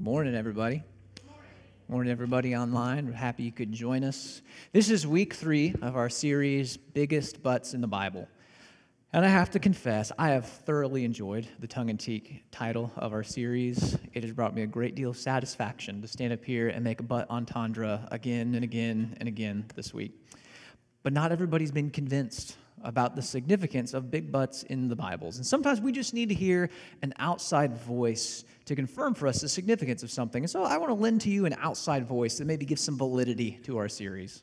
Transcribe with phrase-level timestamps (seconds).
[0.00, 0.82] Morning, everybody.
[1.88, 3.06] Morning, everybody online.
[3.06, 4.42] We're happy you could join us.
[4.72, 8.26] This is week three of our series, Biggest Butts in the Bible.
[9.12, 13.12] And I have to confess, I have thoroughly enjoyed the tongue in cheek title of
[13.12, 13.96] our series.
[14.12, 16.98] It has brought me a great deal of satisfaction to stand up here and make
[16.98, 20.20] a butt entendre again and again and again this week.
[21.04, 25.36] But not everybody's been convinced about the significance of big butts in the Bibles.
[25.36, 26.70] And sometimes we just need to hear
[27.02, 30.42] an outside voice to confirm for us the significance of something.
[30.42, 32.98] And so I want to lend to you an outside voice that maybe gives some
[32.98, 34.42] validity to our series.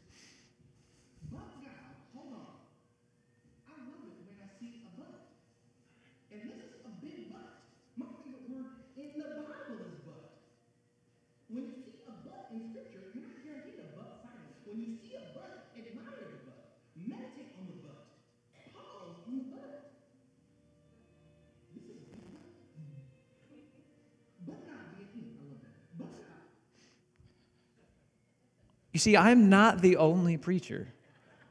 [29.02, 30.88] See, I'm not the only preacher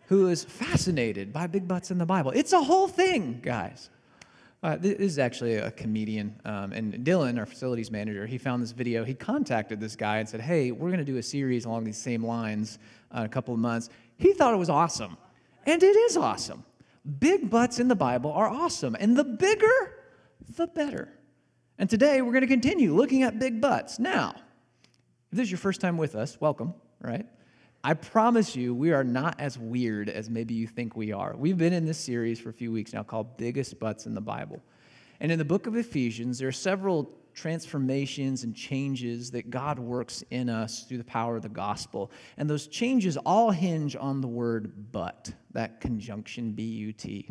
[0.07, 2.33] who is fascinated by big butts in the Bible.
[2.33, 3.91] It's a whole thing, guys.
[4.63, 8.73] Uh, this is actually a comedian, um, and Dylan, our facilities manager, he found this
[8.73, 9.05] video.
[9.05, 11.97] He contacted this guy and said, "Hey, we're going to do a series along these
[11.97, 12.79] same lines
[13.15, 15.17] uh, in a couple of months." He thought it was awesome,
[15.65, 16.63] and it is awesome.
[17.21, 19.95] Big butts in the Bible are awesome, and the bigger,
[20.57, 21.09] the better.
[21.79, 23.99] And today we're going to continue looking at big butts.
[23.99, 24.35] Now,
[25.33, 27.27] if this is your first time with us, welcome right?
[27.83, 31.35] I promise you, we are not as weird as maybe you think we are.
[31.35, 34.21] We've been in this series for a few weeks now called Biggest Butts in the
[34.21, 34.61] Bible.
[35.19, 40.23] And in the book of Ephesians, there are several transformations and changes that God works
[40.31, 42.11] in us through the power of the gospel.
[42.37, 47.29] And those changes all hinge on the word but, that conjunction B U T.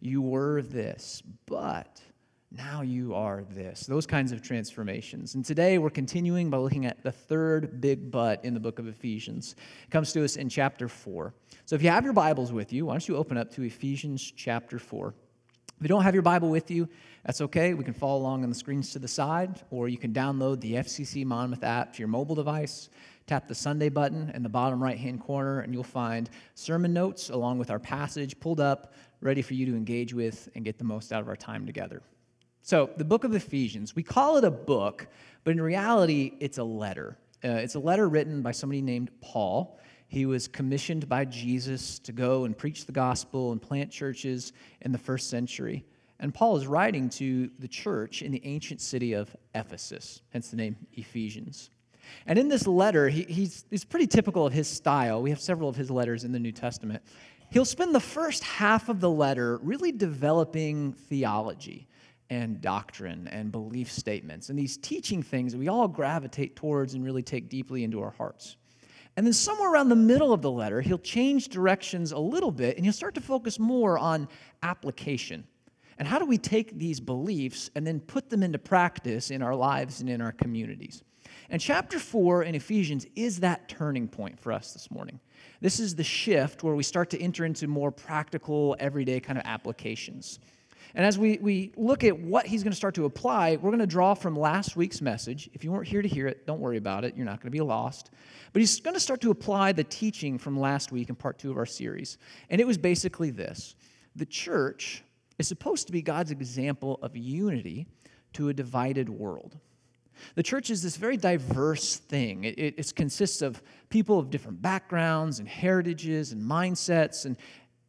[0.00, 2.02] You were this, but
[2.50, 3.86] now you are this.
[3.86, 5.34] Those kinds of transformations.
[5.34, 8.86] And today we're continuing by looking at the third big but in the book of
[8.86, 9.54] Ephesians.
[9.84, 11.34] It comes to us in chapter 4.
[11.66, 14.32] So if you have your Bibles with you, why don't you open up to Ephesians
[14.34, 15.14] chapter 4.
[15.76, 16.88] If you don't have your Bible with you,
[17.24, 17.74] that's okay.
[17.74, 20.74] We can follow along on the screens to the side, or you can download the
[20.74, 22.88] FCC Monmouth app to your mobile device.
[23.26, 27.28] Tap the Sunday button in the bottom right hand corner, and you'll find sermon notes
[27.28, 30.84] along with our passage pulled up, ready for you to engage with and get the
[30.84, 32.02] most out of our time together.
[32.68, 35.08] So, the book of Ephesians, we call it a book,
[35.42, 37.16] but in reality, it's a letter.
[37.42, 39.80] Uh, it's a letter written by somebody named Paul.
[40.06, 44.52] He was commissioned by Jesus to go and preach the gospel and plant churches
[44.82, 45.82] in the first century.
[46.20, 50.56] And Paul is writing to the church in the ancient city of Ephesus, hence the
[50.56, 51.70] name Ephesians.
[52.26, 55.22] And in this letter, he, he's, he's pretty typical of his style.
[55.22, 57.02] We have several of his letters in the New Testament.
[57.50, 61.88] He'll spend the first half of the letter really developing theology
[62.30, 67.04] and doctrine and belief statements and these teaching things that we all gravitate towards and
[67.04, 68.56] really take deeply into our hearts.
[69.16, 72.76] And then, somewhere around the middle of the letter, he'll change directions a little bit
[72.76, 74.28] and he'll start to focus more on
[74.62, 75.44] application.
[75.98, 79.56] And how do we take these beliefs and then put them into practice in our
[79.56, 81.02] lives and in our communities?
[81.50, 85.18] And chapter 4 in Ephesians is that turning point for us this morning.
[85.60, 89.44] This is the shift where we start to enter into more practical, everyday kind of
[89.46, 90.38] applications.
[90.94, 93.78] And as we, we look at what he's going to start to apply, we're going
[93.80, 95.50] to draw from last week's message.
[95.52, 97.16] If you weren't here to hear it, don't worry about it.
[97.16, 98.10] You're not going to be lost.
[98.52, 101.50] But he's going to start to apply the teaching from last week in part two
[101.50, 102.18] of our series.
[102.50, 103.74] And it was basically this
[104.16, 105.04] the church
[105.38, 107.86] is supposed to be God's example of unity
[108.32, 109.56] to a divided world.
[110.34, 112.42] The church is this very diverse thing.
[112.42, 117.36] It, it, it, consists of people of different backgrounds and heritages and mindsets, and,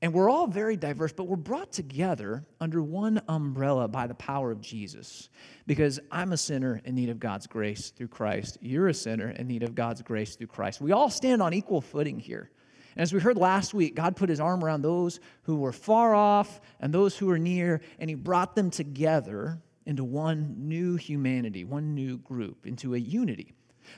[0.02, 4.50] and we're all very diverse, but we're brought together under one umbrella by the power
[4.50, 5.30] of Jesus.
[5.68, 8.58] Because I'm a sinner in need of God's grace through Christ.
[8.62, 10.80] You're a sinner in need of God's grace through Christ.
[10.80, 12.50] We all stand on equal footing here.
[12.96, 16.16] And as we heard last week, God put his arm around those who were far
[16.16, 21.66] off and those who were near, and he brought them together into one new humanity,
[21.66, 23.54] one new group, into a unity.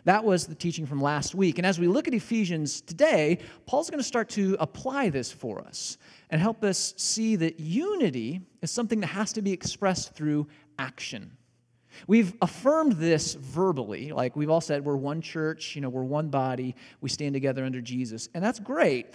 [0.05, 1.57] That was the teaching from last week.
[1.57, 5.61] And as we look at Ephesians today, Paul's going to start to apply this for
[5.61, 5.97] us
[6.29, 10.47] and help us see that unity is something that has to be expressed through
[10.79, 11.37] action.
[12.07, 16.29] We've affirmed this verbally, like we've all said, we're one church, you know, we're one
[16.29, 19.07] body, we stand together under Jesus, and that's great.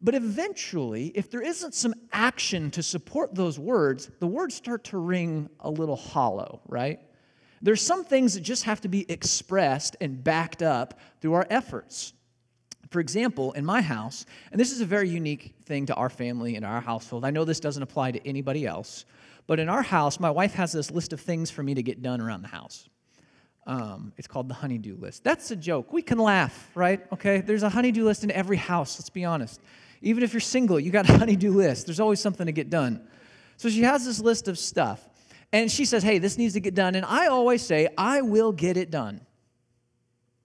[0.00, 4.98] But eventually, if there isn't some action to support those words, the words start to
[4.98, 7.00] ring a little hollow, right?
[7.60, 12.12] There's some things that just have to be expressed and backed up through our efforts.
[12.90, 16.56] For example, in my house, and this is a very unique thing to our family
[16.56, 17.24] and our household.
[17.24, 19.04] I know this doesn't apply to anybody else,
[19.46, 22.02] but in our house, my wife has this list of things for me to get
[22.02, 22.88] done around the house.
[23.66, 25.24] Um, it's called the honeydew list.
[25.24, 25.92] That's a joke.
[25.92, 27.04] We can laugh, right?
[27.12, 29.60] Okay, there's a honeydew list in every house, let's be honest.
[30.00, 31.86] Even if you're single, you got a honeydew list.
[31.86, 33.06] There's always something to get done.
[33.58, 35.06] So she has this list of stuff.
[35.52, 36.94] And she says, hey, this needs to get done.
[36.94, 39.20] And I always say, I will get it done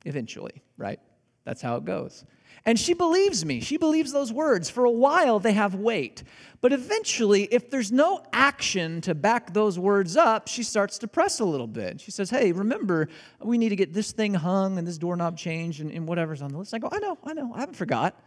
[0.06, 1.00] eventually, right?
[1.44, 2.24] That's how it goes.
[2.66, 3.60] And she believes me.
[3.60, 4.70] She believes those words.
[4.70, 6.24] For a while, they have weight.
[6.62, 11.42] But eventually, if there's no action to back those words up, she starts to press
[11.42, 12.00] a little bit.
[12.00, 13.10] She says, Hey, remember,
[13.42, 16.52] we need to get this thing hung and this doorknob changed and, and whatever's on
[16.52, 16.74] the list.
[16.74, 18.18] I go, I know, I know, I haven't forgot.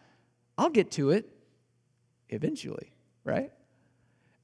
[0.59, 1.31] I'll get to it
[2.29, 2.93] eventually,
[3.25, 3.51] right?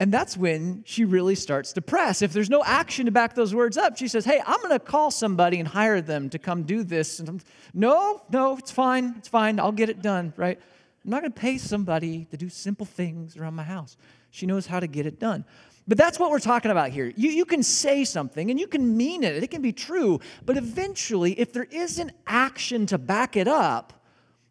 [0.02, 2.22] And that's when she really starts to press.
[2.22, 4.80] If there's no action to back those words up, she says, Hey, I'm going to
[4.80, 7.20] call somebody and hire them to come do this.
[7.20, 7.40] And I'm,
[7.72, 9.14] no, no, it's fine.
[9.18, 9.60] It's fine.
[9.60, 10.58] I'll get it done, right?
[11.04, 13.96] I'm not going to pay somebody to do simple things around my house.
[14.32, 15.44] She knows how to get it done.
[15.86, 17.12] But that's what we're talking about here.
[17.14, 20.18] You, you can say something and you can mean it, it can be true.
[20.44, 23.92] But eventually, if there isn't action to back it up,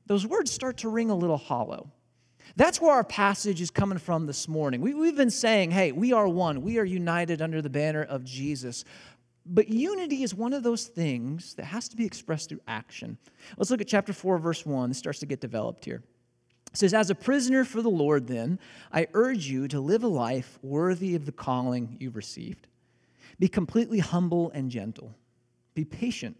[0.08, 1.92] those words start to ring a little hollow.
[2.56, 4.82] That's where our passage is coming from this morning.
[4.82, 8.24] We, have been saying, hey, we are one, we are united under the banner of
[8.24, 8.84] Jesus.
[9.46, 13.18] But unity is one of those things that has to be expressed through action.
[13.58, 14.90] Let's look at chapter 4, verse 1.
[14.90, 16.04] This starts to get developed here.
[16.72, 18.60] It says, As a prisoner for the Lord, then,
[18.92, 22.68] I urge you to live a life worthy of the calling you've received.
[23.40, 25.16] Be completely humble and gentle.
[25.74, 26.38] Be patient,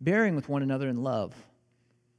[0.00, 1.34] bearing with one another in love.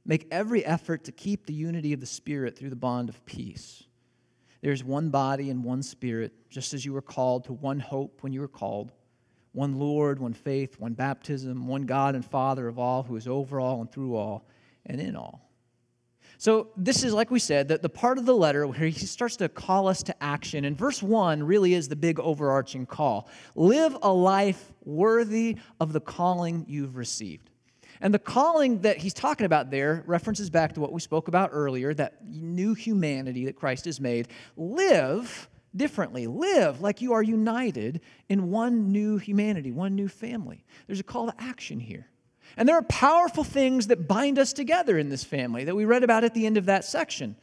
[0.08, 3.84] Make every effort to keep the unity of the Spirit through the bond of peace.
[4.62, 8.32] There's one body and one Spirit, just as you were called to one hope when
[8.32, 8.90] you were called
[9.52, 13.60] one Lord, one faith, one baptism, one God and Father of all, who is over
[13.60, 14.48] all and through all
[14.86, 15.44] and in all.
[16.38, 19.36] So, this is, like we said, the, the part of the letter where he starts
[19.36, 20.64] to call us to action.
[20.64, 26.00] And verse 1 really is the big overarching call live a life worthy of the
[26.00, 27.50] calling you've received.
[28.00, 31.50] And the calling that he's talking about there references back to what we spoke about
[31.52, 34.28] earlier that new humanity that Christ has made.
[34.56, 36.26] Live differently.
[36.26, 40.64] Live like you are united in one new humanity, one new family.
[40.86, 42.08] There's a call to action here.
[42.56, 46.02] And there are powerful things that bind us together in this family that we read
[46.02, 47.36] about at the end of that section.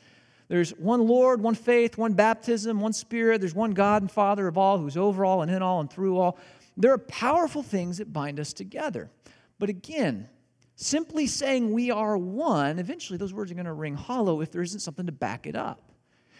[0.47, 3.41] There's one Lord, one faith, one baptism, one Spirit.
[3.41, 6.17] There's one God and Father of all who's over all and in all and through
[6.17, 6.37] all.
[6.77, 9.09] There are powerful things that bind us together.
[9.57, 10.27] But again,
[10.75, 14.61] Simply saying we are one, eventually those words are going to ring hollow if there
[14.61, 15.91] isn't something to back it up.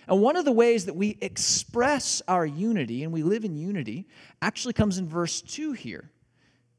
[0.07, 4.07] And one of the ways that we express our unity and we live in unity
[4.41, 6.11] actually comes in verse 2 here.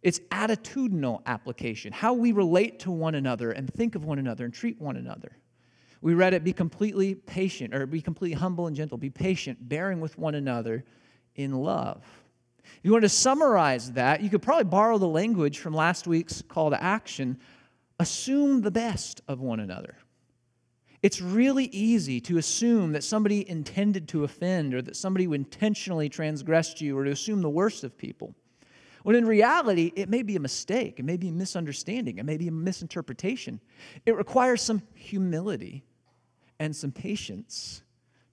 [0.03, 4.55] It's attitudinal application, how we relate to one another and think of one another and
[4.55, 5.33] treat one another.
[6.03, 10.01] We read it be completely patient or be completely humble and gentle, be patient, bearing
[10.01, 10.85] with one another
[11.35, 12.05] in love.
[12.79, 16.43] If you want to summarize that, you could probably borrow the language from last week's
[16.43, 17.39] call to action
[17.99, 19.97] assume the best of one another.
[21.03, 26.81] It's really easy to assume that somebody intended to offend or that somebody intentionally transgressed
[26.81, 28.35] you or to assume the worst of people.
[29.03, 32.37] When in reality, it may be a mistake, it may be a misunderstanding, it may
[32.37, 33.61] be a misinterpretation.
[34.05, 35.85] It requires some humility
[36.59, 37.83] and some patience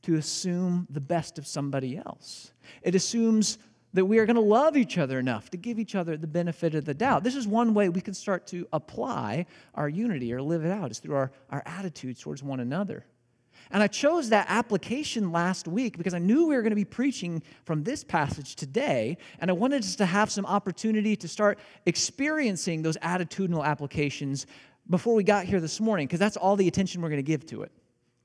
[0.01, 2.53] to assume the best of somebody else.
[2.81, 3.59] It assumes
[3.93, 6.75] that we are going to love each other enough to give each other the benefit
[6.75, 7.23] of the doubt.
[7.23, 9.45] This is one way we can start to apply
[9.75, 13.05] our unity or live it out, is through our, our attitudes towards one another.
[13.71, 16.85] And I chose that application last week because I knew we were going to be
[16.85, 21.59] preaching from this passage today, and I wanted us to have some opportunity to start
[21.85, 24.47] experiencing those attitudinal applications
[24.89, 27.45] before we got here this morning, because that's all the attention we're going to give
[27.47, 27.71] to it.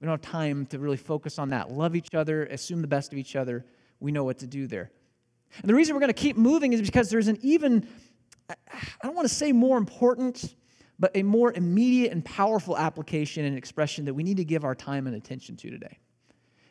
[0.01, 1.71] We don't have time to really focus on that.
[1.71, 3.65] Love each other, assume the best of each other.
[4.01, 4.91] We know what to do there.
[5.61, 7.87] And the reason we're going to keep moving is because there's an even,
[8.49, 8.57] I
[9.03, 10.55] don't want to say more important,
[10.99, 14.75] but a more immediate and powerful application and expression that we need to give our
[14.75, 15.99] time and attention to today.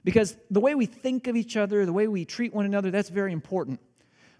[0.03, 3.09] Because the way we think of each other, the way we treat one another, that's
[3.09, 3.79] very important.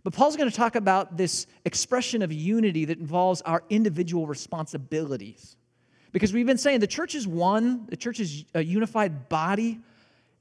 [0.03, 5.57] But Paul's going to talk about this expression of unity that involves our individual responsibilities.
[6.13, 9.81] Because we've been saying the church is one, the church is a unified body,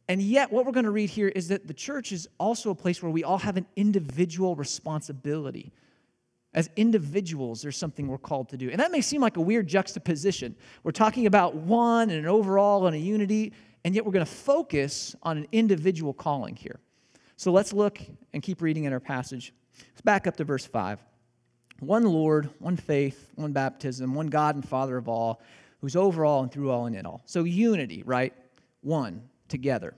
[0.09, 2.75] and yet, what we're going to read here is that the church is also a
[2.75, 5.73] place where we all have an individual responsibility.
[6.55, 8.71] As individuals, there's something we're called to do.
[8.71, 10.55] And that may seem like a weird juxtaposition.
[10.85, 13.53] We're talking about one and an overall and a unity,
[13.85, 16.79] and yet we're going to focus on an individual calling here.
[17.37, 18.01] So let's look
[18.33, 19.53] and keep reading in our passage.
[19.91, 21.05] Let's back up to verse 5.
[21.81, 25.43] One Lord, one faith, one baptism, one God and Father of all,
[25.81, 27.23] who's over all and through all and in all.
[27.27, 28.33] So unity, right?
[28.81, 29.95] One together.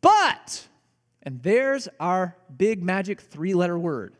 [0.00, 0.66] But,
[1.22, 4.16] and there's our big magic three letter word.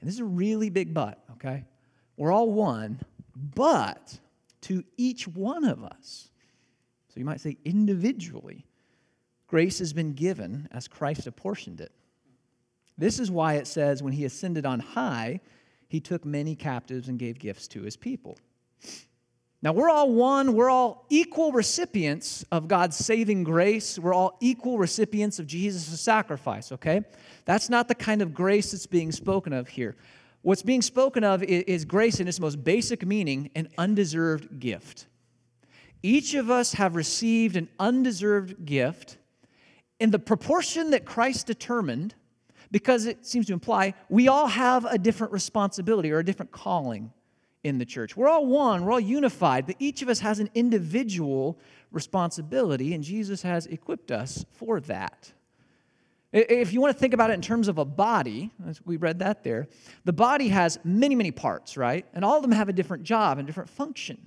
[0.00, 1.64] And this is a really big but, okay?
[2.16, 3.00] We're all one,
[3.34, 4.18] but
[4.62, 6.30] to each one of us,
[7.08, 8.66] so you might say individually,
[9.46, 11.92] grace has been given as Christ apportioned it.
[12.96, 15.40] This is why it says, when he ascended on high,
[15.88, 18.38] he took many captives and gave gifts to his people.
[19.64, 23.98] Now, we're all one, we're all equal recipients of God's saving grace.
[23.98, 27.00] We're all equal recipients of Jesus' sacrifice, okay?
[27.46, 29.96] That's not the kind of grace that's being spoken of here.
[30.42, 35.06] What's being spoken of is grace in its most basic meaning an undeserved gift.
[36.02, 39.16] Each of us have received an undeserved gift
[39.98, 42.14] in the proportion that Christ determined,
[42.70, 47.12] because it seems to imply we all have a different responsibility or a different calling
[47.64, 48.16] in the church.
[48.16, 51.58] We're all one, we're all unified, but each of us has an individual
[51.90, 55.32] responsibility, and Jesus has equipped us for that.
[56.32, 59.20] If you want to think about it in terms of a body, as we read
[59.20, 59.68] that there,
[60.04, 62.04] the body has many, many parts, right?
[62.12, 64.18] And all of them have a different job and different function.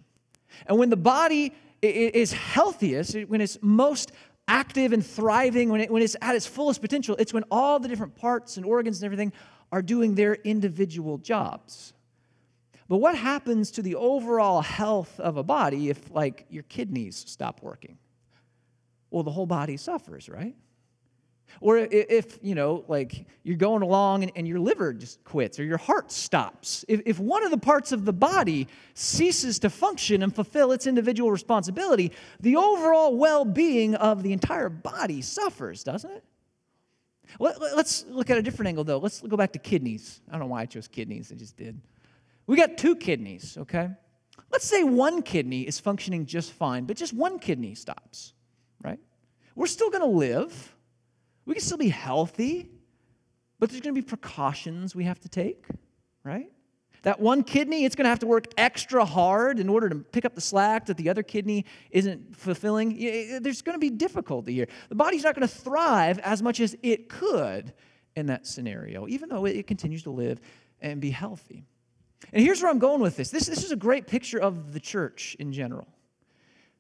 [0.66, 4.14] And when the body is healthiest, when it's most
[4.48, 7.90] active and thriving, when, it, when it's at its fullest potential, it's when all the
[7.90, 9.34] different parts and organs and everything
[9.74, 11.92] are doing their individual jobs.
[12.88, 17.62] But what happens to the overall health of a body if, like, your kidneys stop
[17.62, 17.98] working?
[19.12, 20.56] Well, the whole body suffers, right?
[21.62, 25.64] Or if, you know, like you're going along and, and, your liver just quits or
[25.64, 26.86] your heart stops.
[26.88, 30.86] If, if one of the parts of the body ceases to function and fulfill its
[30.86, 36.24] individual responsibility, the overall well being of the entire body suffers, doesn't it?
[37.40, 39.00] Let, let's look at a different angle, though.
[39.00, 40.22] Let's go back to kidneys.
[40.30, 41.80] I don't know why I chose kidneys, I just did.
[42.48, 43.90] We got two kidneys, okay?
[44.52, 48.34] Let's say one kidney is functioning just fine, but just one kidney stops,
[48.82, 49.00] right?
[49.56, 50.76] We're still gonna live,
[51.46, 52.70] we can still be healthy,
[53.60, 55.66] but there's gonna be precautions we have to take,
[56.24, 56.50] right?
[57.04, 60.34] That one kidney, it's to have to work extra hard in order to pick up
[60.34, 62.98] the slack that the other kidney isn't fulfilling.
[63.42, 64.68] There's to be difficulty here.
[64.90, 67.74] The body's not to thrive as much as it could
[68.16, 70.42] in that scenario, even though it continues to live
[70.82, 71.66] and be healthy.
[72.34, 73.30] And here's where I'm going with this.
[73.30, 75.88] This, this is a great picture of the church in general.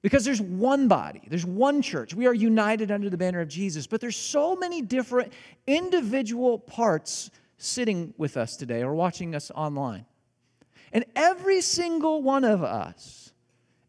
[0.02, 2.14] Because there's one body, there's one church.
[2.14, 5.34] We are united under the banner of Jesus, but there's so many different
[5.66, 10.06] individual parts sitting with us today or watching us online.
[10.94, 13.34] And every single one of us,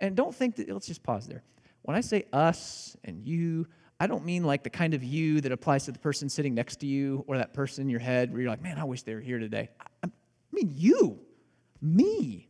[0.00, 1.42] and don't think that, let's just pause there.
[1.82, 3.66] When I say us and you,
[4.00, 6.76] I don't mean like the kind of you that applies to the person sitting next
[6.80, 9.14] to you or that person in your head where you're like, man, I wish they
[9.14, 9.68] were here today.
[9.80, 10.10] I, I
[10.52, 11.20] mean, you
[11.80, 12.48] me.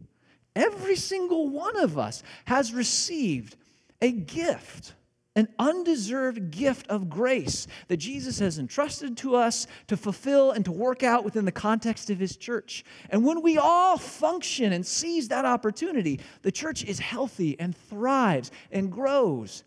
[0.56, 3.56] Every single one of us has received
[4.00, 4.94] a gift,
[5.36, 10.72] an undeserved gift of grace that Jesus has entrusted to us to fulfill and to
[10.72, 12.84] work out within the context of his church.
[13.10, 18.50] And when we all function and seize that opportunity, the church is healthy and thrives
[18.72, 19.62] and grows.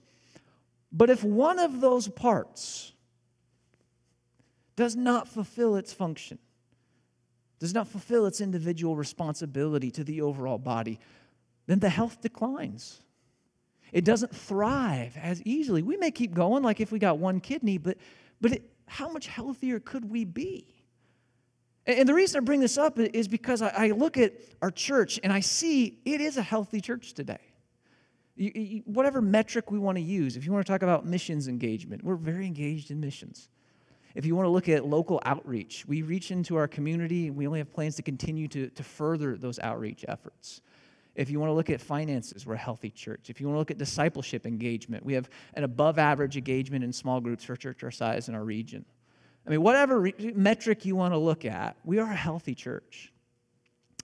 [0.91, 2.91] But if one of those parts
[4.75, 6.38] does not fulfill its function,
[7.62, 11.00] does not fulfill its individual responsibility to the overall body,
[11.68, 13.01] then the health declines.
[13.94, 15.84] It doesn't thrive as easily.
[15.84, 17.98] We may keep going like if we got one kidney, but,
[18.41, 20.65] but it, how much healthier could we be?
[21.86, 25.32] And the reason I bring this up is because I look at our church and
[25.32, 27.41] I see it is a healthy church today.
[28.86, 32.15] Whatever metric we want to use, if you want to talk about missions engagement, we're
[32.15, 33.50] very engaged in missions.
[34.15, 37.60] If you want to look at local outreach, we reach into our community we only
[37.60, 40.62] have plans to continue to, to further those outreach efforts.
[41.15, 43.30] If you want to look at finances, we're a healthy church.
[43.30, 46.94] If you want to look at discipleship engagement, we have an above average engagement in
[46.94, 48.86] small groups for church our size in our region.
[49.46, 53.12] I mean, whatever re- metric you want to look at, we are a healthy church.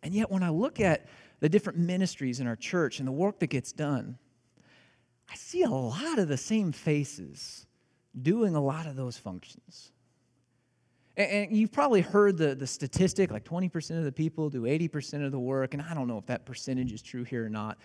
[0.04, 1.06] And yet, when I look at
[1.40, 4.18] the different ministries in our church and the work that gets done,
[5.30, 7.66] I see a lot of the same faces
[8.20, 9.92] doing a lot of those functions.
[11.18, 15.32] And, you've probably heard the, the statistic like 20% of the people do 80% of
[15.32, 17.80] the work, and I don't know if that percentage is true here or not.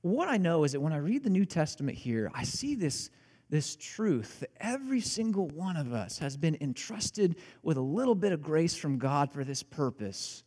[0.00, 3.10] What I know is that when I read the New Testament here, I see this,
[3.50, 8.32] this truth that every single one of us has been entrusted with a little bit
[8.32, 10.42] of grace from God for this purpose.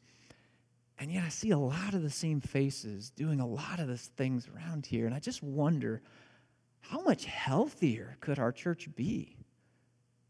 [0.98, 3.98] And yet I see a lot of the same faces doing a lot of the
[3.98, 5.06] things around here.
[5.06, 6.02] And I just wonder
[6.80, 9.36] how much healthier could our church be?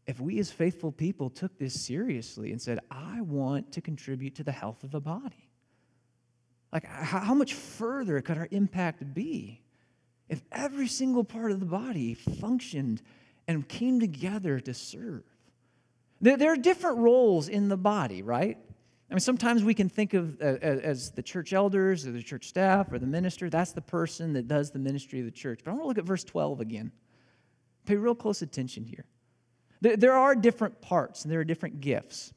[0.06, 4.44] If we as faithful people took this seriously and said, I want to contribute to
[4.44, 5.50] the health of the body.
[6.72, 9.62] Like, how much further could our impact be
[10.28, 13.02] if every single part of the body functioned
[13.48, 15.24] and came together to serve?
[16.20, 18.58] There, are different roles in the body, right?
[19.10, 22.48] I mean, sometimes we can think of uh, as the church elders or the church
[22.48, 25.60] staff or the minister, that's the person that does the ministry of the church.
[25.64, 26.92] But I want to look at verse 12 again.
[27.84, 29.04] Pay real close attention here.
[29.80, 32.32] There are different parts and there are different gifts.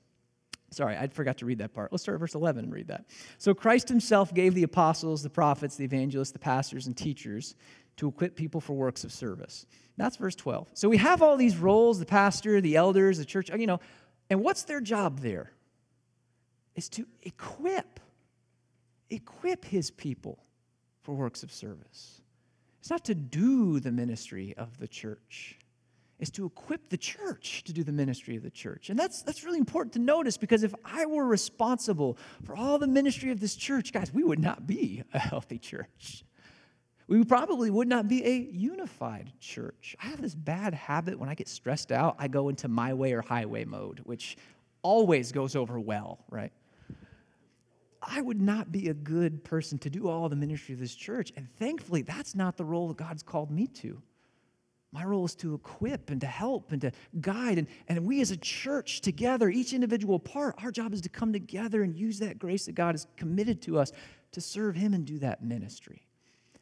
[0.72, 1.92] Sorry, I forgot to read that part.
[1.92, 3.06] Let's start at verse 11 and read that.
[3.38, 7.56] So Christ himself gave the apostles, the prophets, the evangelists, the pastors, and teachers
[7.98, 9.66] to equip people for works of service.
[9.98, 10.70] That's verse 12.
[10.74, 13.80] So we have all these roles the pastor, the elders, the church, you know,
[14.30, 15.52] and what's their job there?
[16.76, 18.00] Is to equip,
[19.10, 20.40] equip his people
[21.02, 22.22] for works of service.
[22.80, 25.59] It's not to do the ministry of the church
[26.20, 28.90] is to equip the church to do the ministry of the church.
[28.90, 32.88] And that's, that's really important to notice because if I were responsible for all the
[32.88, 36.24] ministry of this church, guys, we would not be a healthy church.
[37.08, 39.96] We probably would not be a unified church.
[40.04, 43.14] I have this bad habit when I get stressed out, I go into my way
[43.14, 44.38] or highway mode, which
[44.84, 46.52] always goes over well, right?
[48.02, 51.34] I would not be a good person to do all the ministry of this church.
[51.36, 54.02] And thankfully, that's not the role that God's called me to.
[54.92, 56.92] My role is to equip and to help and to
[57.22, 57.60] guide.
[57.60, 61.32] And, and we as a church together, each individual part, our job is to come
[61.32, 63.92] together and use that grace that God has committed to us
[64.32, 66.08] to serve Him and do that ministry.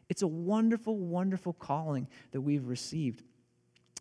[0.10, 3.24] It's a wonderful, wonderful calling that we've received.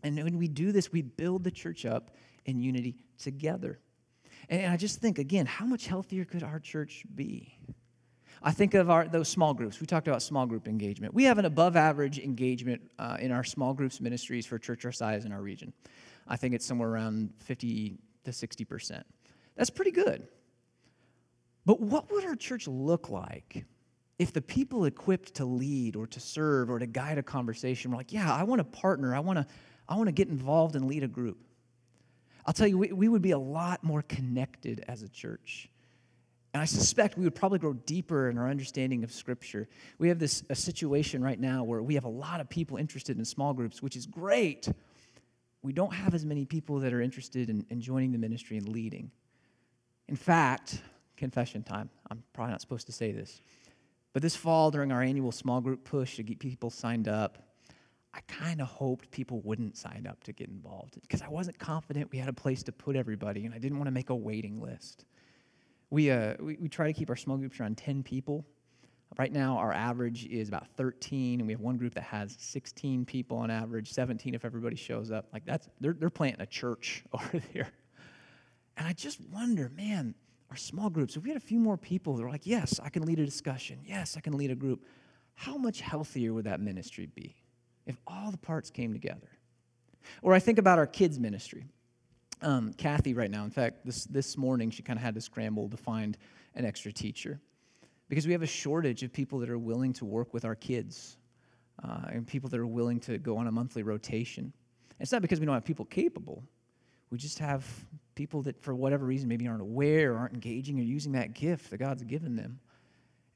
[0.02, 2.10] And when we do this, we build the church up
[2.44, 3.80] in unity together.
[4.48, 7.58] And I just think, again, how much healthier could our church be?
[8.42, 9.80] I think of our, those small groups.
[9.80, 11.14] We talked about small group engagement.
[11.14, 14.92] We have an above average engagement uh, in our small groups ministries for church our
[14.92, 15.72] size in our region.
[16.28, 19.02] I think it's somewhere around 50 to 60%.
[19.56, 20.26] That's pretty good.
[21.64, 23.64] But what would our church look like
[24.18, 27.96] if the people equipped to lead or to serve or to guide a conversation were
[27.96, 29.46] like, yeah, I want to partner, I want to,
[29.88, 31.38] I want to get involved and lead a group?
[32.46, 35.68] I'll tell you, we, we would be a lot more connected as a church.
[36.56, 39.68] And I suspect we would probably grow deeper in our understanding of Scripture.
[39.98, 43.18] We have this a situation right now where we have a lot of people interested
[43.18, 44.66] in small groups, which is great.
[45.60, 48.66] We don't have as many people that are interested in, in joining the ministry and
[48.70, 49.10] leading.
[50.08, 50.80] In fact,
[51.18, 53.42] confession time, I'm probably not supposed to say this,
[54.14, 57.36] but this fall during our annual small group push to get people signed up,
[58.14, 62.10] I kind of hoped people wouldn't sign up to get involved because I wasn't confident
[62.12, 64.62] we had a place to put everybody and I didn't want to make a waiting
[64.62, 65.04] list.
[65.90, 68.44] We, uh, we, we try to keep our small groups around 10 people.
[69.18, 73.04] Right now, our average is about 13, and we have one group that has 16
[73.04, 75.26] people on average, 17 if everybody shows up.
[75.32, 77.70] Like that's they're, they're planting a church over there.
[78.76, 80.14] And I just wonder, man,
[80.50, 82.88] our small groups, if we had a few more people that are like, yes, I
[82.88, 84.84] can lead a discussion, yes, I can lead a group,
[85.34, 87.36] how much healthier would that ministry be
[87.86, 89.30] if all the parts came together?
[90.20, 91.66] Or I think about our kids' ministry
[92.42, 93.44] um, Kathy right now.
[93.44, 96.18] In fact, this, this morning she kind of had to scramble to find
[96.54, 97.40] an extra teacher
[98.08, 101.16] because we have a shortage of people that are willing to work with our kids
[101.82, 104.52] uh, and people that are willing to go on a monthly rotation.
[105.00, 106.42] It's not because we don't have people capable.
[107.10, 107.64] We just have
[108.14, 111.78] people that, for whatever reason, maybe aren't aware aren't engaging or using that gift that
[111.78, 112.60] God's given them.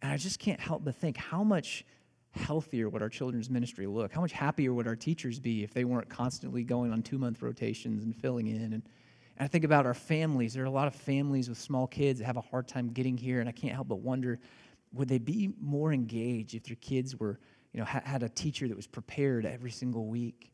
[0.03, 1.85] And I just can't help but think how much
[2.33, 4.13] healthier would our children's ministry look?
[4.13, 7.43] How much happier would our teachers be if they weren't constantly going on two month
[7.43, 8.73] rotations and filling in?
[8.73, 8.83] And,
[9.41, 10.53] and I think about our families.
[10.53, 13.17] There are a lot of families with small kids that have a hard time getting
[13.17, 14.39] here, and I can't help but wonder
[14.93, 17.41] would they be more engaged if their kids were,
[17.73, 20.53] you know, ha- had a teacher that was prepared every single week?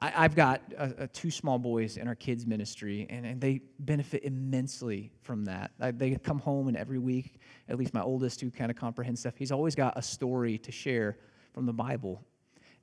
[0.00, 0.62] I, have got
[1.12, 5.72] two small boys in our kids' ministry, and, and they benefit immensely from that.
[5.80, 9.20] I, they come home, and every week, at least my oldest, who kind of comprehends
[9.20, 11.16] stuff, he's always got a story to share
[11.52, 12.22] from the Bible.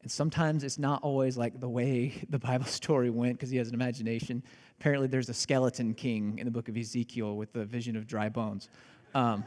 [0.02, 3.68] And sometimes it's not always like the way the Bible story went because he has
[3.68, 4.44] an imagination.
[4.80, 8.30] Apparently, there's a skeleton king in the book of Ezekiel with the vision of dry
[8.30, 8.70] bones.
[9.14, 9.44] Um,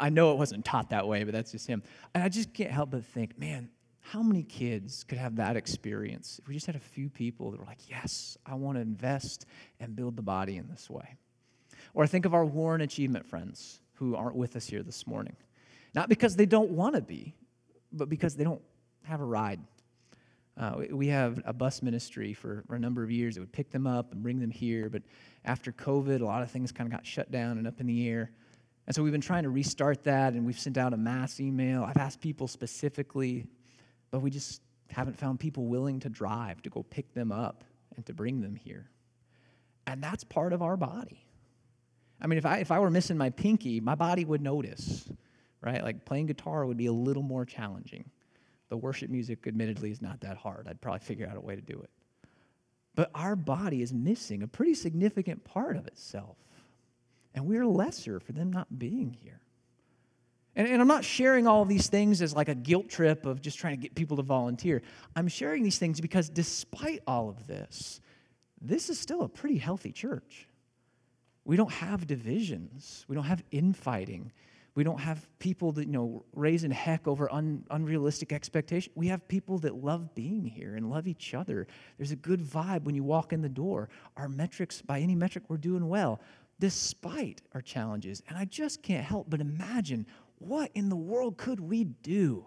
[0.00, 1.82] i know it wasn't taught that way, but that's just him.
[2.14, 3.68] And I just can't help but think, man,
[4.00, 7.60] how many kids could have that experience if we just had a few people that
[7.60, 9.44] were like, yes, I want to invest
[9.80, 11.16] and build the body in this way?
[11.92, 15.36] Or I think of our Warren Achievement friends who aren't with us here this morning.
[15.94, 17.34] Not because they don't want to be,
[17.92, 18.62] but because they don't
[19.06, 19.60] have a ride.
[20.58, 23.86] Uh, we have a bus ministry for, a number of years that would pick them
[23.86, 25.02] up and bring them here, but
[25.44, 28.08] after COVID, a lot of things kind of got shut down and up in the
[28.08, 28.30] air.
[28.86, 31.84] And so we've been trying to restart that, and we've sent out a mass email.
[31.84, 33.46] I've asked people specifically
[34.10, 37.64] but we just haven't found people willing to drive to go pick them up
[37.96, 38.88] and to bring them here.
[39.86, 41.26] And that's part of our body.
[42.20, 45.08] I mean, if I, if I were missing my pinky, my body would notice,
[45.60, 45.82] right?
[45.82, 48.10] Like playing guitar would be a little more challenging.
[48.68, 50.66] The worship music, admittedly, is not that hard.
[50.68, 51.90] I'd probably figure out a way to do it.
[52.94, 56.36] But our body is missing a pretty significant part of itself.
[57.34, 59.40] and we're lesser for them not being here.
[60.56, 63.42] And, and I'm not sharing all of these things as like a guilt trip of
[63.42, 64.80] just trying to get people to volunteer.
[65.14, 68.00] I'm sharing these things because despite all of this,
[68.60, 70.48] this is still a pretty healthy church.
[71.44, 74.32] We don't have divisions, we don't have infighting.
[74.76, 78.94] We don't have people that, you know, raising heck over un, unrealistic expectations.
[78.94, 81.66] We have people that love being here and love each other.
[81.96, 83.88] There's a good vibe when you walk in the door.
[84.18, 86.20] Our metrics, by any metric, we're doing well,
[86.60, 88.22] despite our challenges.
[88.28, 90.06] And I just can't help but imagine
[90.38, 92.44] what in the world could we do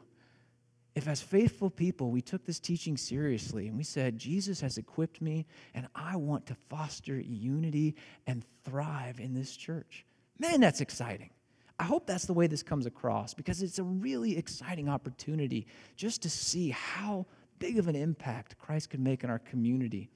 [0.93, 5.19] if, as faithful people, we took this teaching seriously and we said, Jesus has equipped
[5.21, 7.95] me and I want to foster unity
[8.27, 10.05] and thrive in this church?
[10.37, 11.31] Man, that's exciting.
[11.79, 15.65] I hope that's the way this comes across because it's a really exciting opportunity
[15.95, 17.25] just to see how
[17.57, 20.09] big of an impact Christ could make in our community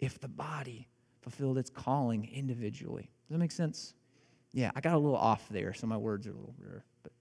[0.00, 0.86] if the body
[1.22, 3.10] fulfilled its calling individually.
[3.26, 3.94] Does that make sense?
[4.52, 6.84] Yeah, I got a little off there, so my words are a little rare.
[7.02, 7.12] But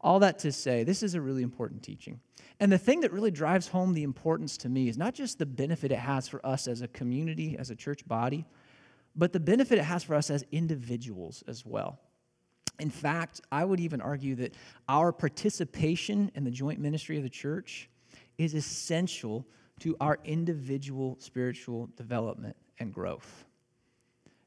[0.00, 2.20] all that to say, this is a really important teaching.
[2.60, 5.46] And the thing that really drives home the importance to me is not just the
[5.46, 8.46] benefit it has for us as a community, as a church body,
[9.16, 11.98] but the benefit it has for us as individuals as well.
[12.82, 14.56] In fact, I would even argue that
[14.88, 17.88] our participation in the joint ministry of the church
[18.38, 19.46] is essential
[19.78, 23.44] to our individual spiritual development and growth.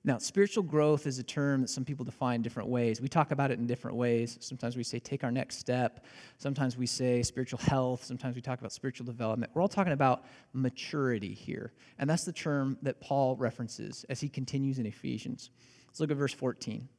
[0.04, 3.00] Now, spiritual growth is a term that some people define different ways.
[3.00, 4.38] We talk about it in different ways.
[4.42, 6.06] Sometimes we say take our next step.
[6.38, 8.04] Sometimes we say spiritual health.
[8.04, 9.50] Sometimes we talk about spiritual development.
[9.56, 11.72] We're all talking about maturity here.
[12.00, 15.52] And that's the term that Paul references as he continues in Ephesians.
[15.88, 16.90] Let's look at verse 14.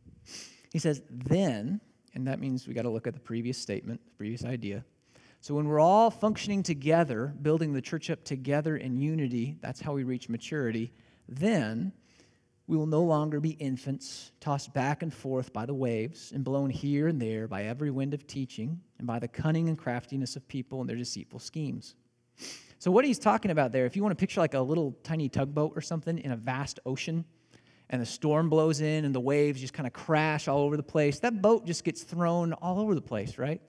[0.77, 1.81] He says, then,
[2.13, 4.85] and that means we got to look at the previous statement, the previous idea.
[5.41, 9.95] So when we're all functioning together, building the church up together in unity, that's how
[9.95, 10.93] we reach maturity,
[11.31, 11.95] then
[12.67, 16.69] we will no longer be infants, tossed back and forth by the waves and blown
[16.69, 20.47] here and there by every wind of teaching and by the cunning and craftiness of
[20.47, 21.95] people and their deceitful schemes.
[22.81, 25.31] So, what he's talking about there, if you want to picture like a little tiny
[25.31, 27.25] tugboat or something in a vast ocean,
[27.91, 30.83] and the storm blows in and the waves just kind of crash all over the
[30.83, 33.61] place, that boat just gets thrown all over the place, right?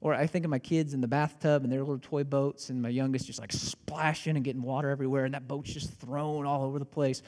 [0.00, 2.80] Or I think of my kids in the bathtub and their little toy boats, and
[2.80, 6.64] my youngest just like splashing and getting water everywhere, and that boat's just thrown all
[6.64, 7.22] over the place.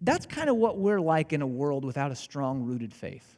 [0.00, 3.36] That's kind of what we're like in a world without a strong rooted faith.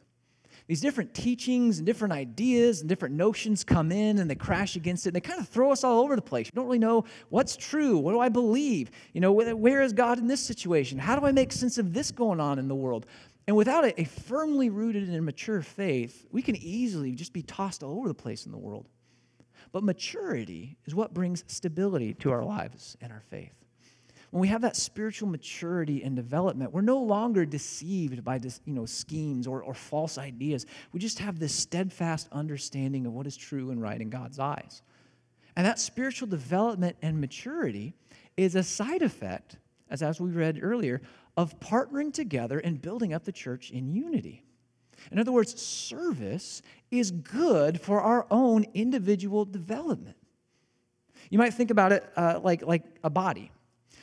[0.67, 5.05] These different teachings and different ideas and different notions come in and they crash against
[5.05, 6.47] it and they kind of throw us all over the place.
[6.47, 7.97] You don't really know what's true.
[7.97, 8.91] What do I believe?
[9.13, 10.97] You know, where is God in this situation?
[10.97, 13.05] How do I make sense of this going on in the world?
[13.47, 17.81] And without a, a firmly rooted and mature faith, we can easily just be tossed
[17.81, 18.89] all over the place in the world.
[19.71, 23.66] But maturity is what brings stability to our lives and our faith
[24.31, 28.73] when we have that spiritual maturity and development, we're no longer deceived by this, you
[28.73, 30.65] know, schemes or, or false ideas.
[30.91, 34.81] We just have this steadfast understanding of what is true and right in God's eyes.
[35.55, 37.93] And that spiritual development and maturity
[38.35, 39.57] is a side effect,
[39.89, 41.01] as, as we read earlier,
[41.37, 44.43] of partnering together and building up the church in unity.
[45.11, 46.61] In other words, service
[46.91, 50.17] is good for our own individual development.
[51.29, 53.51] You might think about it uh, like, like a body.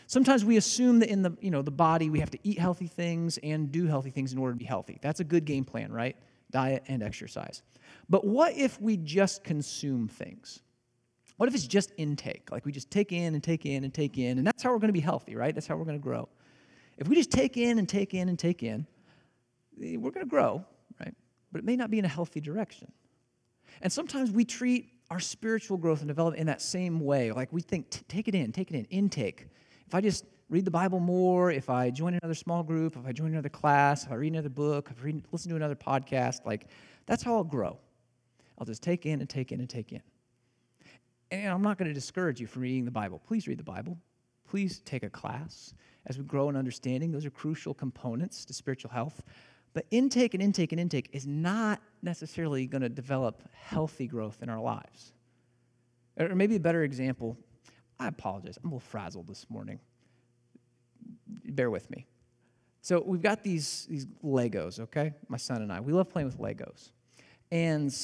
[0.06, 2.86] Sometimes we assume that in the, you know, the body we have to eat healthy
[2.86, 4.98] things and do healthy things in order to be healthy.
[5.00, 6.16] That's a good game plan, right?
[6.50, 7.62] Diet and exercise.
[8.08, 10.60] But what if we just consume things?
[11.36, 12.52] What if it's just intake?
[12.52, 14.78] Like we just take in and take in and take in, and that's how we're
[14.78, 15.54] going to be healthy, right?
[15.54, 16.28] That's how we're going to grow.
[16.96, 18.86] If we just take in and take in and take in,
[19.82, 20.64] eh, we're going to grow,
[21.00, 21.14] right?
[21.50, 22.92] But it may not be in a healthy direction.
[23.82, 27.32] And sometimes we treat our spiritual growth and development in that same way.
[27.32, 29.48] Like we think, take it in, take it in, intake
[29.86, 33.12] if I just read the Bible more, if I join another small group, if I
[33.12, 36.44] join another class, if I read another book, if I read, listen to another podcast,
[36.44, 36.68] like
[37.06, 37.78] that's how I'll grow.
[38.58, 40.02] I'll just take in and take in and take in.
[41.30, 43.20] And I'm not going to discourage you from reading the Bible.
[43.26, 43.98] Please read the Bible.
[44.48, 45.74] Please take a class.
[46.06, 49.22] As we grow in understanding, those are crucial components to spiritual health.
[49.72, 54.48] But intake and intake and intake is not necessarily going to develop healthy growth in
[54.48, 55.12] our lives.
[56.16, 57.36] Or maybe a better example
[57.98, 58.58] I apologize.
[58.62, 59.78] I'm a little frazzled this morning.
[61.46, 62.06] Bear with me.
[62.82, 65.14] So we've got these, these Legos, okay?
[65.28, 65.80] My son and I.
[65.80, 66.90] We love playing with Legos.
[67.50, 67.96] And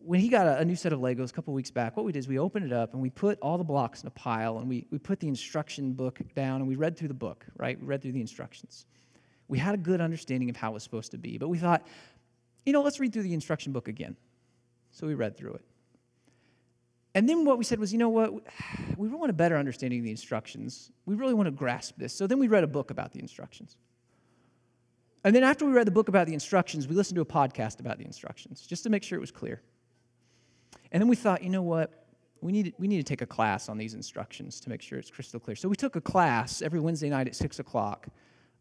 [0.00, 2.12] when he got a, a new set of Legos a couple weeks back, what we
[2.12, 4.58] did is we opened it up and we put all the blocks in a pile
[4.58, 7.80] and we, we put the instruction book down and we read through the book, right?
[7.80, 8.86] We read through the instructions.
[9.48, 11.86] We had a good understanding of how it was supposed to be, but we thought,
[12.64, 14.16] you know, let's read through the instruction book again.
[14.92, 15.64] So we read through it.
[17.14, 18.32] And then what we said was, you know what?
[18.96, 20.90] We want a better understanding of the instructions.
[21.06, 22.12] We really want to grasp this.
[22.12, 23.76] So then we read a book about the instructions.
[25.22, 27.78] And then after we read the book about the instructions, we listened to a podcast
[27.78, 29.62] about the instructions just to make sure it was clear.
[30.90, 32.06] And then we thought, you know what?
[32.40, 35.10] We need, we need to take a class on these instructions to make sure it's
[35.10, 35.54] crystal clear.
[35.54, 38.08] So we took a class every Wednesday night at 6 o'clock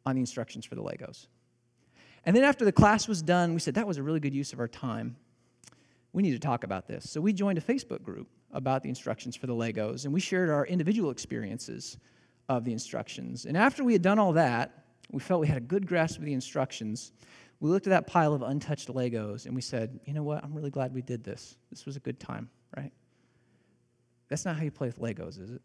[0.06, 1.28] on the instructions for the Legos.
[2.26, 4.54] And then after the class was done, we said, that was a really good use
[4.54, 5.16] of our time.
[6.14, 7.10] We need to talk about this.
[7.10, 10.50] So we joined a Facebook group about the instructions for the Legos, and we shared
[10.50, 11.98] our individual experiences
[12.50, 13.46] of the instructions.
[13.46, 16.26] And after we had done all that, we felt we had a good grasp of
[16.26, 17.12] the instructions.
[17.60, 20.44] We looked at that pile of untouched Legos and we said, you know what?
[20.44, 21.58] I'm really glad we did this.
[21.70, 22.92] This was a good time, right?
[24.30, 25.62] That's not how you play with Legos, is it?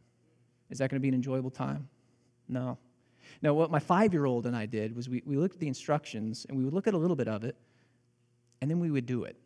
[0.70, 1.88] Is that going to be an enjoyable time?
[2.48, 2.78] No.
[3.42, 5.68] No, what my five year old and I did was we, we looked at the
[5.68, 7.56] instructions and we would look at a little bit of it
[8.60, 9.36] and then we would do it.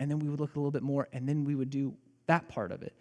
[0.00, 1.94] And then we would look a little bit more and then we would do
[2.28, 2.94] that part of it.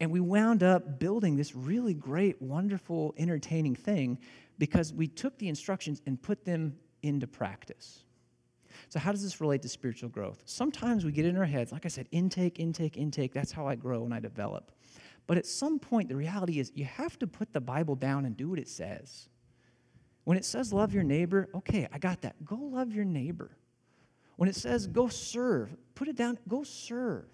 [0.00, 4.18] And we wound up building this really great, wonderful, entertaining thing
[4.58, 8.02] because we took the instructions and put them into practice.
[8.88, 10.42] So, how does this relate to spiritual growth?
[10.44, 13.32] Sometimes we get in our heads, like I said, intake, intake, intake.
[13.32, 14.72] That's how I grow and I develop.
[15.26, 18.36] But at some point, the reality is you have to put the Bible down and
[18.36, 19.28] do what it says.
[20.24, 22.44] When it says love your neighbor, okay, I got that.
[22.44, 23.50] Go love your neighbor.
[24.36, 27.26] When it says go serve, put it down, go serve.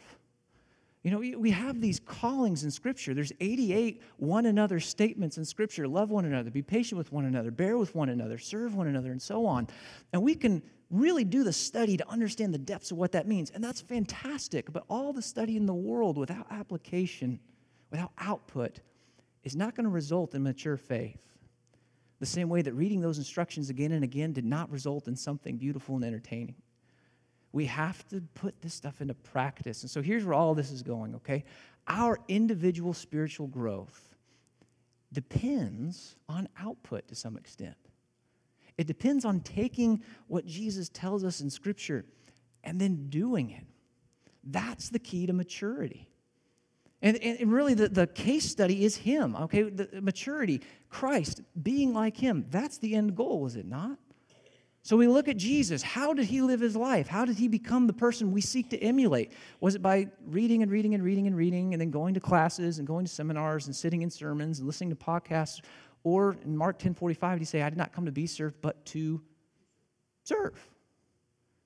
[1.03, 3.13] You know, we have these callings in Scripture.
[3.13, 7.51] There's 88 one another statements in Scripture love one another, be patient with one another,
[7.51, 9.67] bear with one another, serve one another, and so on.
[10.13, 13.51] And we can really do the study to understand the depths of what that means.
[13.51, 14.73] And that's fantastic.
[14.73, 17.41] But all the study in the world without application,
[17.91, 18.79] without output,
[19.43, 21.19] is not going to result in mature faith.
[22.21, 25.57] The same way that reading those instructions again and again did not result in something
[25.57, 26.55] beautiful and entertaining.
[27.53, 29.83] We have to put this stuff into practice.
[29.83, 31.45] And so here's where all this is going, okay?
[31.87, 34.17] Our individual spiritual growth
[35.13, 37.77] depends on output to some extent.
[38.79, 42.07] It depends on taking what Jesus tells us in Scripture
[42.65, 43.65] and then doing it.
[44.45, 46.09] That's the key to maturity.
[47.03, 49.65] And, and really, the, the case study is Him, okay?
[49.65, 52.47] The maturity, Christ, being like Him.
[52.49, 53.99] That's the end goal, is it not?
[54.85, 55.81] So we look at Jesus.
[55.81, 57.07] How did he live his life?
[57.07, 59.33] How did he become the person we seek to emulate?
[59.61, 62.79] Was it by reading and reading and reading and reading and then going to classes
[62.79, 65.61] and going to seminars and sitting in sermons and listening to podcasts?
[66.03, 68.57] Or in Mark 10 45, did he say, I did not come to be served,
[68.61, 69.23] but to
[70.25, 70.59] serve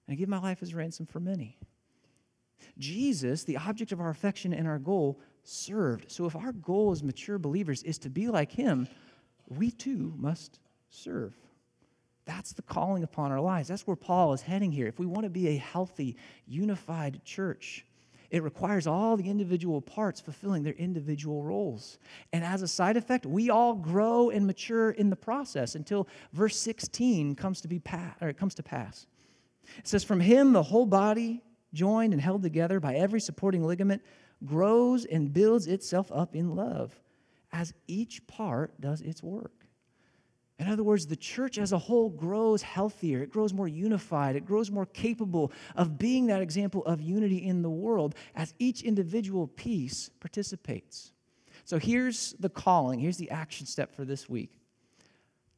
[0.09, 1.59] and give my life as ransom for many?
[2.79, 6.13] Jesus, the object of our affection and our goal, served.
[6.13, 8.89] So if our goal as mature believers is to be like him,
[9.49, 10.59] we too must
[10.91, 11.35] serve.
[12.27, 13.69] That's the calling upon our lives.
[13.69, 14.89] That's where Paul is heading here.
[14.89, 17.87] If we want to be a healthy, unified church,
[18.31, 21.99] it requires all the individual parts fulfilling their individual roles.
[22.33, 26.59] And as a side effect, we all grow and mature in the process until verse
[26.59, 29.07] 16 comes to be pa- or it comes to pass.
[29.79, 34.03] It says, From him the whole body, joined and held together by every supporting ligament,
[34.45, 36.99] grows and builds itself up in love
[37.53, 39.66] as each part does its work.
[40.59, 44.47] In other words, the church as a whole grows healthier, it grows more unified, it
[44.47, 49.49] grows more capable of being that example of unity in the world as each individual
[49.49, 51.13] piece participates.
[51.65, 54.51] So here's the calling, here's the action step for this week.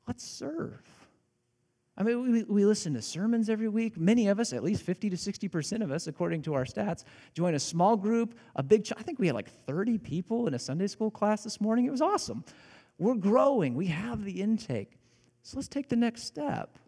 [0.09, 0.81] Let's serve.
[1.97, 3.99] I mean, we, we listen to sermons every week.
[3.99, 7.03] Many of us, at least 50 to 60% of us, according to our stats,
[7.35, 10.55] join a small group, a big, ch- I think we had like 30 people in
[10.55, 11.87] a Sunday school class this morning.
[11.87, 12.45] It was awesome.
[12.99, 14.99] We're growing, we have the intake.
[15.43, 16.79] So let's take the next step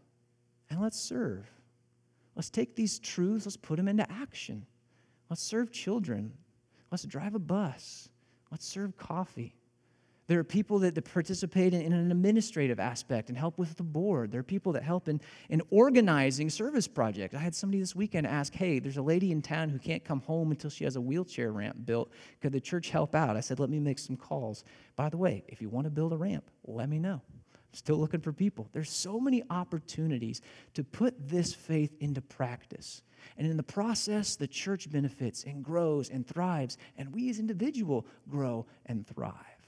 [0.69, 1.51] and let's serve.
[2.35, 4.67] Let's take these truths, let's put them into action.
[5.29, 6.33] Let's serve children.
[6.91, 8.09] Let's drive a bus.
[8.51, 9.55] Let's serve coffee.
[10.31, 14.31] There are people that, participate in, in, an administrative aspect and help with the board.
[14.31, 17.35] There are people that help in, in organizing service projects.
[17.35, 20.21] I had somebody this weekend ask, Hey, there's a lady in town who can't come
[20.21, 22.13] home until she has a wheelchair ramp built.
[22.41, 23.37] Could the church help out?
[23.37, 24.63] I said, Let me make some calls.
[24.95, 27.21] By the way, if you want to build a ramp, let me know.
[27.25, 28.69] I'm still looking for people.
[28.73, 30.43] There's so many opportunities
[30.75, 33.03] to put this faith into practice.
[33.37, 38.05] And in the process, the church benefits and grows and thrives, and we as individuals
[38.29, 39.60] grow and thrive.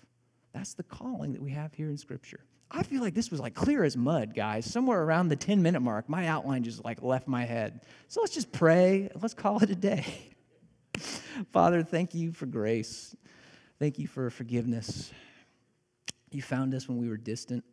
[0.53, 2.41] That's the calling that we have here in Scripture.
[2.71, 4.65] I feel like this was like clear as mud, guys.
[4.65, 7.83] Somewhere around the 10 minute mark, my outline just like left my head.
[8.09, 9.11] So let's just pray.
[9.21, 10.07] Let's call it a day.
[11.53, 13.15] Father, thank you for grace.
[13.79, 15.13] Thank you for forgiveness.
[16.31, 17.65] You found us when we were distant,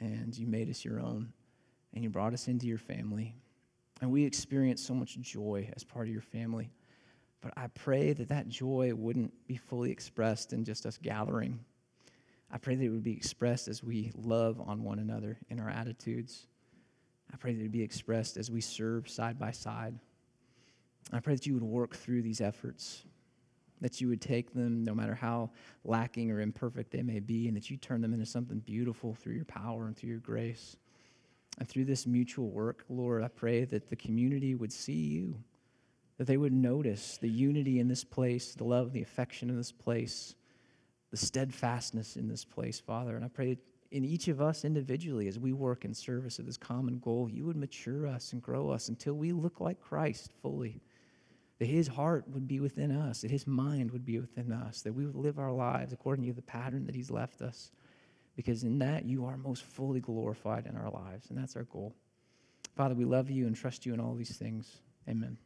[0.00, 1.32] and you made us your own,
[1.94, 3.34] and you brought us into your family.
[4.00, 6.70] And we experienced so much joy as part of your family.
[7.40, 11.60] But I pray that that joy wouldn't be fully expressed in just us gathering
[12.50, 15.68] I pray that it would be expressed as we love on one another in our
[15.68, 16.46] attitudes.
[17.32, 19.94] I pray that it would be expressed as we serve side by side.
[21.12, 23.04] I pray that you would work through these efforts,
[23.80, 25.50] that you would take them, no matter how
[25.84, 29.34] lacking or imperfect they may be, and that you turn them into something beautiful through
[29.34, 30.76] your power and through your grace.
[31.58, 35.36] And through this mutual work, Lord, I pray that the community would see you,
[36.16, 39.72] that they would notice the unity in this place, the love, the affection in this
[39.72, 40.34] place,
[41.10, 43.16] the steadfastness in this place, Father.
[43.16, 43.58] And I pray
[43.90, 47.46] in each of us individually, as we work in service of this common goal, you
[47.46, 50.82] would mature us and grow us until we look like Christ fully.
[51.58, 54.92] That his heart would be within us, that his mind would be within us, that
[54.92, 57.72] we would live our lives according to the pattern that he's left us.
[58.36, 61.94] Because in that, you are most fully glorified in our lives, and that's our goal.
[62.76, 64.82] Father, we love you and trust you in all these things.
[65.08, 65.36] Amen.